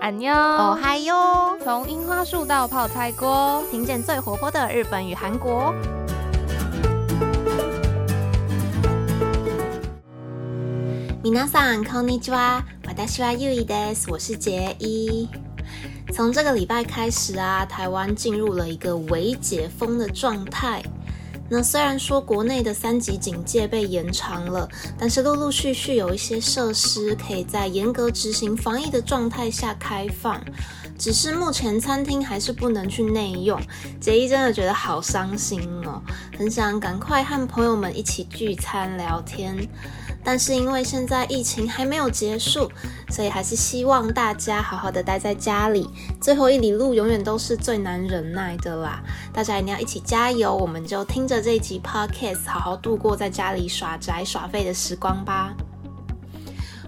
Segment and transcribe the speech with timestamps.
[0.00, 1.56] 安妞，哦嗨哟！
[1.62, 5.74] 从樱花树到泡菜锅，听见最活泼的日本与韩国。
[11.22, 12.62] 皆さんこんにちは。
[12.86, 14.08] 私はゆいです。
[14.10, 15.28] 我是杰一。
[16.12, 20.82] 从这个礼拜开始啊，台湾进入了一个微解封的状态。
[21.53, 30.41] 那虽然说国内的三级警戒被延长了，但是陆陆续续有一些设施可以在严格执行防疫的状态下开放，
[30.97, 33.59] 只是目前餐厅还是不能去内用。
[33.99, 36.01] 杰一真的觉得好伤心哦，
[36.37, 39.67] 很想赶快和朋友们一起聚餐聊天。
[40.23, 42.71] 但是因为现在疫情还没有结束，
[43.09, 45.89] 所以还是希望大家好好的待在家里。
[46.21, 49.01] 最后一里路永远都是最难忍耐的啦，
[49.33, 50.55] 大家一定要一起加油！
[50.55, 55.53] 我们就听着这一集 podcast，好好度过在家里耍宅耍废的时光吧。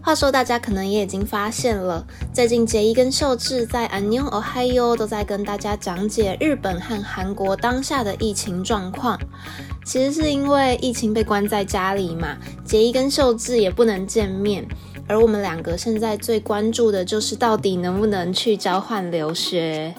[0.06, 9.18] 话说，大家可能也已经发现了，最近杰伊跟秀智在 Anu Ohio 都在跟大家讲解日本和韩国当下的疫情状况。
[9.86, 14.66] 其实是因为疫情被关在家里嘛，杰伊跟秀智也不能见面，
[15.08, 19.94] 而我们两个现在最关注的就是到底能不能去交换留学。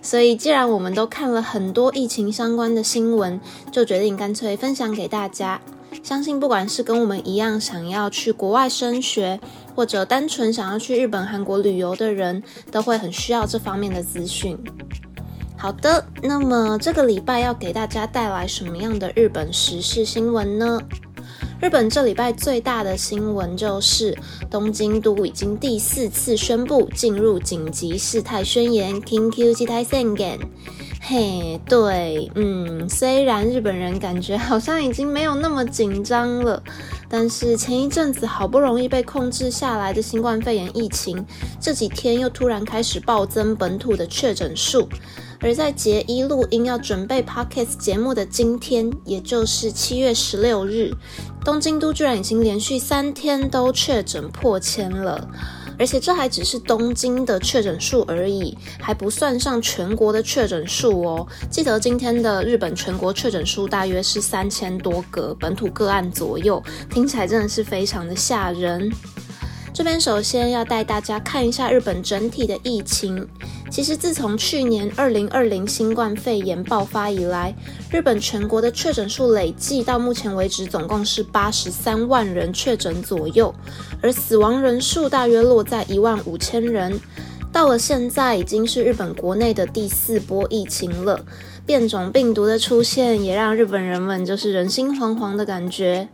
[0.00, 5.60] 所以，既然我们都看了很多疫情相关的新闻，就决定干脆分享给大家。
[6.02, 9.40] 相信不管是跟我们一样想要去国外升学，
[9.74, 14.58] 或者单纯想要去日本、韩国旅游的人，都会很需要这方面的资讯。
[15.64, 20.78] 好的，那么这个礼拜要给大家带来什么样的日本时事新闻呢？
[21.58, 24.14] 日本这礼拜最大的新闻就是
[24.50, 30.38] 东京都已经第四次宣布进入紧急事态宣言 （King Q 台宣言）。
[31.00, 36.62] 嘿，对，嗯，虽然日本人感觉好像已经没有那么紧张了，
[37.08, 41.24] 但是前一阵子好不容易被控制下来的新冠肺炎疫情，
[41.58, 44.86] 这几天又突然开始暴增本土的确诊数。
[45.40, 50.92] 而在节一录音要准备 podcast 节目的今天，也就是七月十六日，
[51.44, 55.28] 东京都居然已经连续三天都确诊破千了。
[55.76, 61.26] 而且这还只是东京的确诊数而已，还不算上全国的确诊数哦。
[61.50, 68.88] 记得今天的日本全国确诊数大约是三千多个本土个案左右，听起来真的是非常的吓人。
[69.74, 73.26] 这边首先要带大家看一下日本整体的疫情。
[73.72, 77.52] 其实自从去年二零二零新冠肺炎爆发以来，
[77.90, 83.52] 日本全国的确诊数累计到目前为止总共是八十三万人确诊左右，
[84.00, 87.00] 而死亡人数大约落在一万五千人。
[87.50, 91.24] 到了现在，已经是日本国内的第四波疫情了。
[91.66, 96.08] 变种病毒的出现，也让日本人们就是人心惶惶的感觉。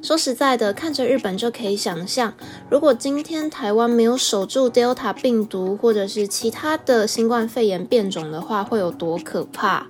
[0.00, 2.32] 说实在的，看着日本就可以想象，
[2.70, 9.86] 如果今天台湾没有守住 Delta 病毒或者是其他的新冠肺炎变种的话，会有多可怕？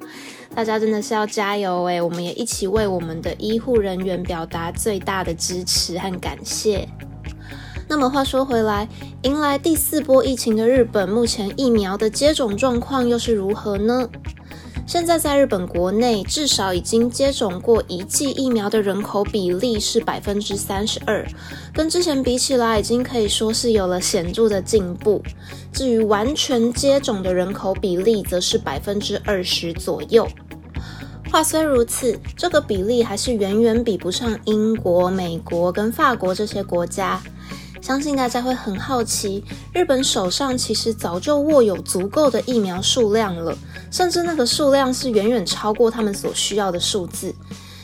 [0.54, 6.88] 大家真的是要加油诶，我们也一起为我们的医护人员表达最大的支持和感谢。
[7.86, 8.88] 那么话说回来，
[9.22, 14.08] 迎来第四波疫情的日本，目前疫苗的接种状况又是如何呢？
[14.88, 21.28] 现在在日本国内，至少已经接种过一剂疫苗的人口比例是百分之三十二，
[21.74, 25.22] 跟之前比起来，已经可以说是有了显著的进步。
[25.74, 30.26] 至于完全接种的人口比例，则是百分之二十左右。
[31.30, 37.20] 话虽如此，这个比例还是远远比不上英国、美国跟法国这些国家。
[37.88, 43.56] 相信大家会很好奇，日本手上其实早就握有足够的疫苗数量了，
[43.90, 47.34] 甚至那个数量是远远超过他们所需要的数字。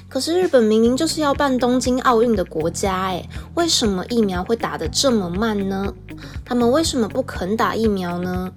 [0.07, 5.91] 可是日本明明就是要办东京奥运的国家，诶，为什么疫苗会打得这么慢呢？
[6.45, 8.53] 他们为什么不肯打疫苗呢？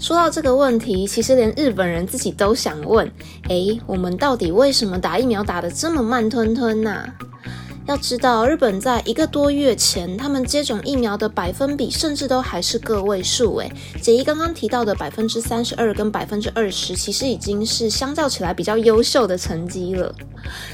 [0.00, 3.06] 说到这个问题，其实连日本人自己都想问：
[3.50, 7.04] 诶，我们到底为什么打疫苗打得这么慢吞吞呐？
[7.86, 13.54] 要知道，日本在一个多月前，他们接种疫苗的百分比甚至都还是个位数。
[13.56, 13.70] 诶，
[14.00, 20.14] 杰伊刚刚提到的百分之三十二跟百分之二十，其实已经是相较起来比较优秀的成绩了。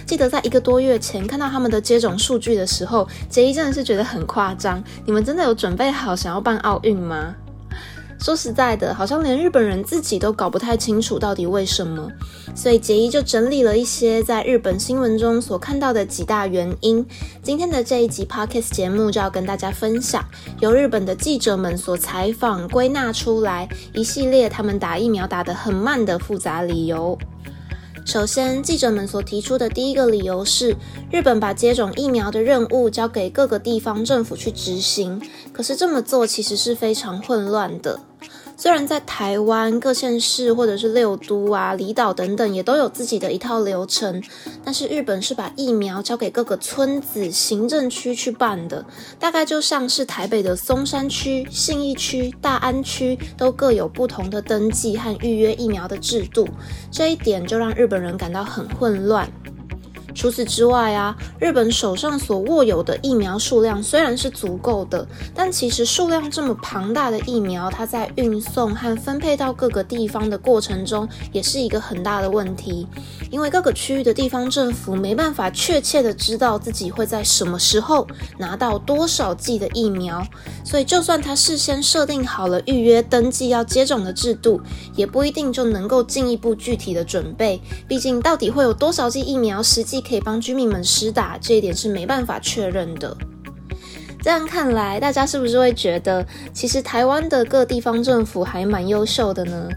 [0.06, 4.81] 记得在一个多月前看到他们的接种数据的时候，杰伊真的是觉得很夸张。
[5.05, 7.35] 你们真的有准备好想要办奥运吗？
[8.20, 12.12] 说实在的，好像连日本人自己都搞不太清楚到底为什么，
[12.55, 17.05] 所以杰伊就整理了一些在日本新闻中所看到的几大原因。
[17.43, 20.22] 今天的这一集 podcast 节目就要跟大家分享，
[20.61, 27.19] 由日本的记者们所采访归纳出来一系列他们打疫苗打得很慢的复杂理由。
[28.05, 30.76] 首先，记者们所提出的第一个理由是，
[31.12, 38.00] 日本把接种疫苗的任务交给各个地方政府去执行，可是这么做其实是非常混乱的。
[38.61, 44.23] 虽然在台湾各县市或者是六都啊、离岛等等也都有自己的一套流程，
[44.62, 48.85] 但是日本是把疫苗交给各个村子、行政区去办的，
[49.19, 56.47] 大概就像是台北的松山区、信义区、大安区都各有不同的登记和预约疫苗的制度，
[56.91, 59.27] 这一点就让日本人感到很混乱。
[60.15, 72.87] 除此之外啊，日本手上所握有的疫苗数量虽然是足够的，但其实数量这么庞大的疫苗，它在运送和分配到各个地方的过程中，也是一个很大的问题。
[73.31, 78.07] 因为各个区域的地方政府没办法确切的知道自己会在什么时候
[78.39, 80.27] 拿到多少剂的疫苗，
[80.65, 84.61] 所以就算他事先设定好了预约登记要接种的制度，
[84.97, 87.61] 也不一定就能够进一步具体的准备。
[87.87, 93.17] 毕竟到底会有多少剂疫苗实际可以帮居民们施打，这一点是没办法确认的。
[94.23, 99.69] 这样看来，大家是不是会觉得，其实台湾的各地方政府还蛮优秀的呢？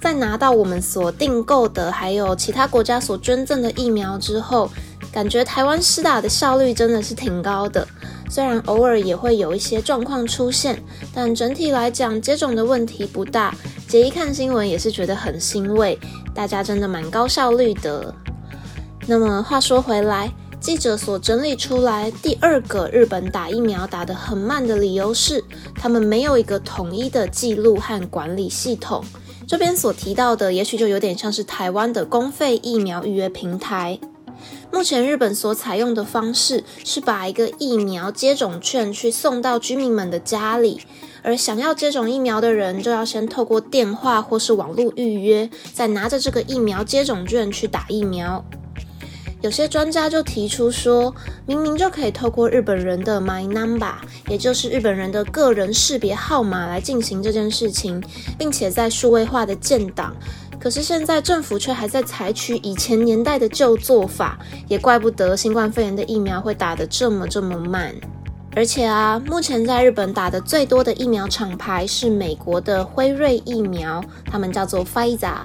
[0.00, 4.70] 在拿到我们所订购的，还有其他国家所捐赠的疫苗之后，
[5.12, 7.86] 感觉台湾施打的效率真的是挺高的。
[8.30, 10.82] 虽然偶尔也会有一些状况出现，
[11.14, 13.54] 但整体来讲接种的问题不大。
[13.88, 15.98] 杰一看新闻也是觉得很欣慰，
[16.34, 18.14] 大家真的蛮高效率的。
[19.08, 25.44] 那么话说回来，记者所整理出来第二个日本打疫苗打得很慢的理由是，
[25.76, 29.04] 他们没有一个统一的记录和管理系统。
[29.46, 34.00] 这边所提到的，也许就有点像是台湾的公费疫苗预约平台。
[34.72, 40.80] 目前日本所采用的方式是把一个疫苗接种券去送到居民们的家里，
[41.22, 48.44] 而想要接种疫苗的人就要先透过电话或是网络预约，再拿着这个疫苗接种券去打疫苗。
[49.42, 51.14] 有些专家就提出说，
[51.46, 53.94] 明明就可以透过日本人的 My Number，
[54.28, 58.02] 也就是日本人的个人识别号码来进行这件事情，
[58.38, 60.16] 并且在数位化的建档。
[60.58, 64.38] 可是现在政府却还在采取以前年代的旧做法，
[64.68, 67.94] 也怪不得新冠肺炎的疫苗会打得这么这么慢。
[68.56, 75.42] 而且啊，目前在日本打的最多的疫苗厂牌是美国的辉瑞疫苗，他们叫做 Pfizer。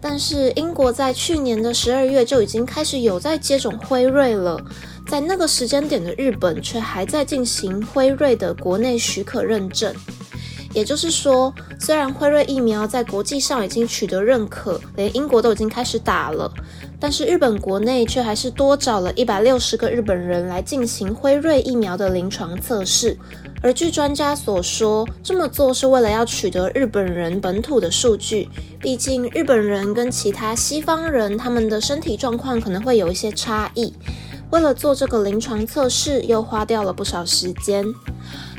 [0.00, 4.64] 但是英国在去年的十二月就已经开始有在接种辉瑞了，
[5.08, 9.92] 在那个时间点的日本却还在进行辉瑞的国内许可认证。
[10.72, 16.50] 也就是说，虽然辉瑞疫苗在国际上已经取得认可，连英国都已经开始打了，
[17.02, 23.18] 但是日本国内却还是多找了一百六十个日本人来进行辉瑞疫苗的临床测试。
[23.60, 28.48] 而据专家所说，这么做是为了要取得日本人本土的数据。
[28.80, 33.92] 毕竟日本人跟其他西方人，他们的身体状况可能会有一些差异。
[34.50, 37.84] 为了做这个临床测试，又花掉了不少时间。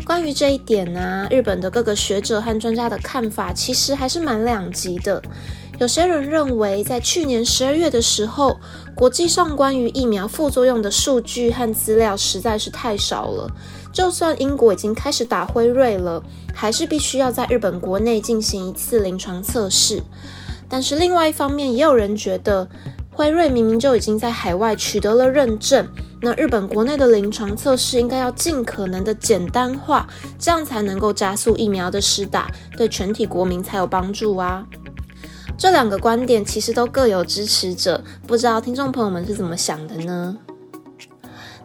[0.05, 5.23] 关于这一点呢，日本的各个学者和专家的看法其实还是蛮两极的。
[5.79, 8.57] 有些人认为，在去年十二月的时候，
[8.95, 13.49] 国际上关于疫苗副作用的数据和资料实在是太少了。
[13.91, 16.23] 就算英国已经开始打辉瑞了，
[16.53, 20.01] 还是必须要在日本国内进行一次临床测试。
[20.69, 22.67] 但是另外一方面，也有人觉得，
[23.11, 25.87] 辉瑞明明就已经在海外取得了认证，
[26.21, 30.07] 那日本国内的临床测试应该要尽可能的简单化，
[30.39, 34.65] 这样才能够加速疫苗的施打，对全体国民才有帮助啊。
[35.57, 40.37] 这两个观点其实都各有支持者，不知道听众朋友们是怎么想的呢？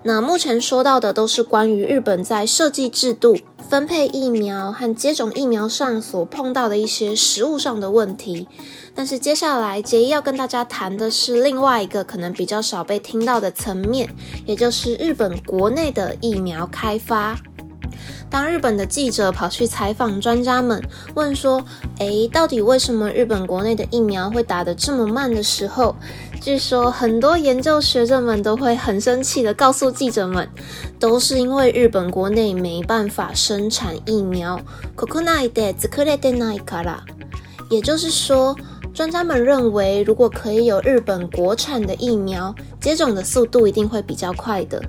[0.05, 3.37] 那目前说到的都是关于日本在设计制度、
[3.69, 8.47] 分配疫苗和接种疫苗上所碰到的一些实务上的问题。
[8.95, 14.09] 但是接下来杰伊要跟大家谈的是另外一个可能比较少被听到的层面，
[14.47, 17.37] 也就是日本国内的疫苗开发。
[18.31, 20.83] 当日本的记者跑去采访专家们，
[21.15, 21.63] 问说
[21.99, 25.95] ：“诶，到底为什么日本国内的疫苗会打得这么慢的时候？”
[26.41, 30.49] 据说很多研究学者们都会很生气的告诉记者们，
[30.99, 34.61] 都是因为日本国内没办法生产疫苗。
[37.71, 38.57] 也就是说，
[38.95, 44.81] 专家们认为，如果可以有日本国产的疫苗，接种的速度一定会比较快的。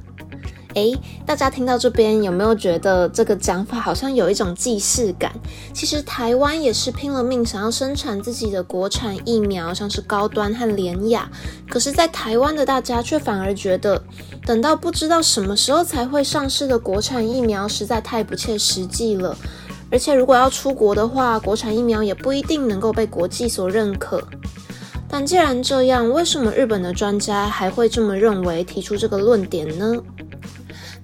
[0.80, 5.32] 诶，大家听到这边有没有觉得这个讲法好像有一种既视感？
[5.74, 11.30] 其实台湾也是拼了命想要生产自己的国产疫苗，像是高端和廉雅。
[11.70, 14.02] 可是，在台湾的大家却反而觉得，
[14.46, 19.36] 等到不知道什么时候才会上市的国产疫苗实在太不切实际了。
[19.92, 24.24] 而且，如果要出国的话，国产疫苗也不一定能够被国际所认可。
[25.12, 29.96] 但既然这样，为什么日本的专家还会这么认为，提出这个论点呢？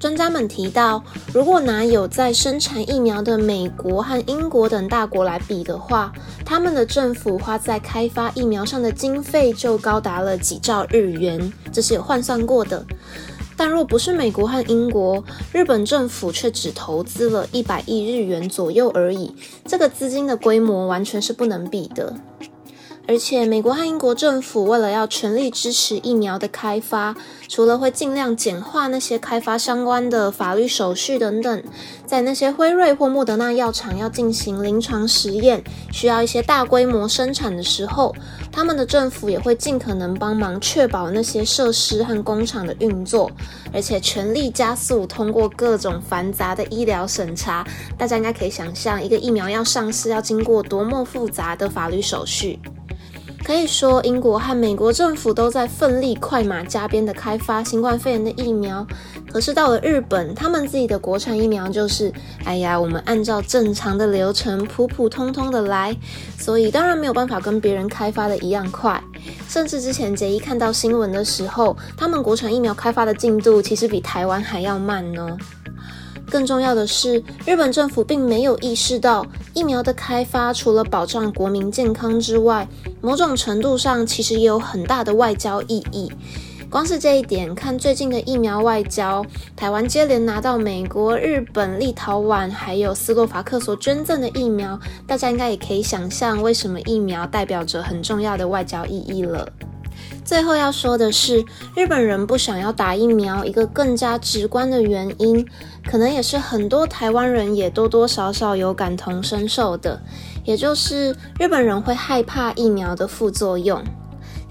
[0.06, 6.14] 专家们提到，如果拿有在生产疫苗的美国和英国等大国来比的话，
[6.46, 12.86] 他们的政府花在开发疫苗上的经费就高达了几兆日元，这是有换算过的。
[13.58, 19.36] 但若不是美国和英国，日本政府却只投资了一百亿日元左右而已，
[19.66, 22.14] 这个资金的规模完全是不能比的。
[23.08, 27.16] 而且，美国和英国政府为了要全力支持疫苗的开发，
[27.48, 31.64] 除了会尽量简化那些开发相关的法律手续等等，
[32.06, 38.16] 在那些辉瑞或莫德纳药厂要进行临床实验，需要一些大规模生产的时候，
[38.52, 43.30] 他们的政府也会尽可能帮忙确保那些设施和工厂的运作，
[43.72, 47.66] 而且全力加速通过各种繁杂的医疗审查。
[47.98, 52.60] 大家应该可以想象，一个疫苗要上市，要经过多么复杂的法律手续。
[53.46, 58.84] 可以说，英国和美国政府都在奋力快马加鞭的开发新冠肺炎的疫苗。
[59.32, 62.12] 可是到了日本，他们自己的国产疫苗就是，
[62.44, 65.96] 哎呀，我们按照正常的流程，普普通通的来，
[66.40, 69.00] 所以当然没有办法跟别人开发的一样快。
[69.48, 75.38] 甚至之前杰一看到新闻的时候，他们国产疫苗开发的进度其实比台湾还要慢呢。
[76.30, 82.68] 更重要的是，日本政府并没有意识到，疫苗的开发除了保障国民健康之外，
[83.02, 86.12] 某种程度上其实也有很大的外交意义。
[86.68, 89.24] 光是这一点，看最近的疫苗外交，
[89.56, 94.78] 台湾接连拿到美国、日本、立陶宛还有斯洛伐克所捐赠的疫苗，
[95.08, 99.48] 大家应该也可以想象，为什么疫苗代表着很重要的外交意义了。
[100.26, 105.48] 最后要说的是，日本人不想要打疫苗，一个更加直观的原因，
[105.86, 110.02] 可能也是很多台湾人也多多少少有感同身受的，
[110.44, 113.84] 也就是日本人会害怕疫苗的副作用。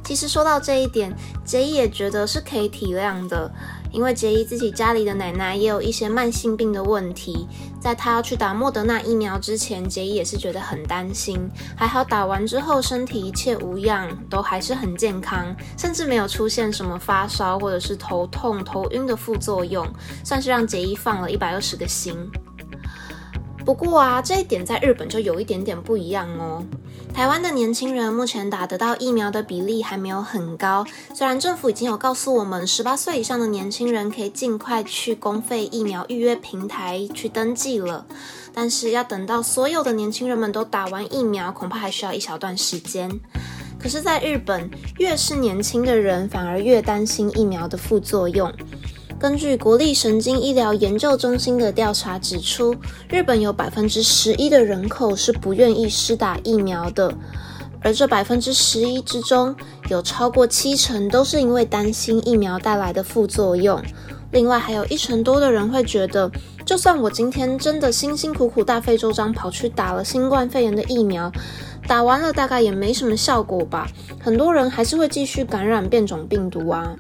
[0.05, 1.13] 其实说到这一点，
[1.45, 3.51] 杰也觉得是可以体谅的。
[3.95, 7.47] 因为杰伊自己家里的奶奶也有一些慢性病的问题，
[7.81, 11.49] 在他要去打莫德纳疫苗之前，杰伊也是觉得很担心。
[11.77, 19.87] 还好打完之后身体一切无恙，都还是很健康，甚至没有出现什么发烧或者是头痛、头晕的副作用，
[20.25, 22.19] 算是让杰伊放了一百二十个心。
[23.65, 26.63] 不过啊，这一点在日本就有一点点不一样哦。
[27.15, 38.05] 台湾的年轻人目前打得到疫苗的比例还没有很高，虽然政府已经有告诉我们，十八岁以上的年轻人可以尽快去公费疫苗预约平台去登记了，
[38.53, 43.11] 但是要等到所有的年轻人们都打完疫苗，恐怕还需要一小段时间。
[43.79, 48.51] 可是，在日本，越是年轻的人，反而越担心疫苗的副作用。
[49.25, 52.77] 根据国立神经医疗研究中心的调查指出，
[53.09, 57.11] 日本有百分之十一的人口是不愿意施打疫苗的，
[57.81, 59.57] 而这百分之十一之中，
[59.89, 63.83] 有超过七成都是因为担心疫苗带来的副作用。
[64.31, 66.31] 另外，还有一成多的人会觉得，
[66.67, 71.33] 就算我今天真的辛辛苦苦大费周章跑去打了新冠肺炎的疫苗，
[71.89, 73.89] 打完了大概也没什么效果吧。
[74.21, 76.95] 很多人还是会继续感染变种病毒啊。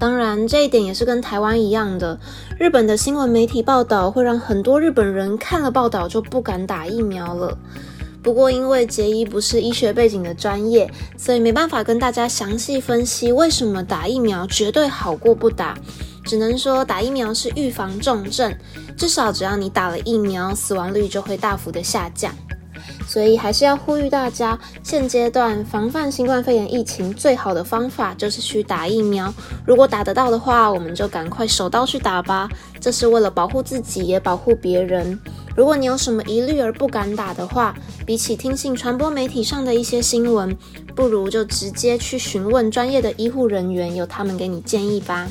[0.00, 2.18] 当然，这一点也是跟台湾一样的。
[2.58, 7.58] 日本的新闻媒体报道会让很多日本人看了报道就不敢打疫苗了。
[8.22, 15.76] 不过，因为杰伊不是医学背景的专业，所以没办法跟大家详细分析为什么打疫苗绝对好过不打。
[16.24, 18.54] 只能说打疫苗是预防重症，
[18.96, 22.34] 至少只要你打了疫苗，死亡率就会大幅的下降。
[23.06, 29.32] 所以还是要呼吁大家，现阶段防范新冠肺炎疫情最好的方法就是去打疫苗。
[29.66, 32.48] 如果打得到的话，我们就赶快手刀去打吧。
[32.80, 35.18] 这是为了保护自己，也保护别人。
[35.56, 37.74] 如果你有什么疑虑而不敢打的话，
[38.06, 40.56] 比起听信传播媒体上的一些新闻，
[40.94, 45.28] 不如就直接去询问专业的医护人员，由他们给你建议吧。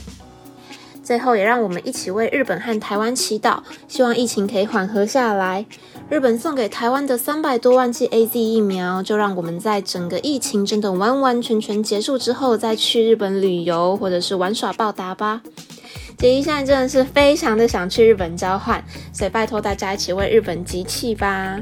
[1.01, 5.65] 最后，也让我们一起为日本和台湾祈祷，希望疫情可以缓和下来。
[6.09, 15.43] 日本送给台湾的三百多万剂 A Z 疫苗，就让我们在整个疫情真的完完全全结束之后，再去日本旅游或者是玩耍报答吧。
[16.17, 21.61] 杰一现在真的是非常的想去日本交换，所以拜托大家一起为日本集气吧。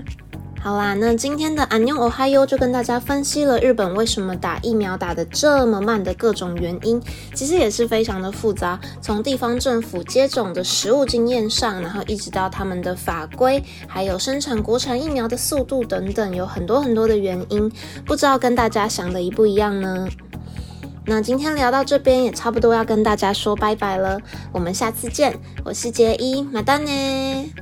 [0.67, 7.01] 好啦，那今天的安妞哦嗨哟就跟大家分析了日本为什么打疫苗打得这么慢的各种原因，
[7.33, 8.77] 其实也是非常的复杂。
[9.01, 17.71] 从地方政府接种的实物经验上，然后一直到他们的法规，还有生产国产疫苗的速度等等，有很多很多的原因，
[18.05, 20.09] 不知道跟大家想的一不一样呢？
[21.05, 24.19] 那今天聊到这边也差不多要跟大家说拜拜了，
[24.51, 25.33] 我们下次见，
[25.63, 27.53] 我是杰伊，马丹呢。